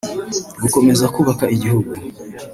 [0.61, 1.91] Gukomeza kubaka Igihugu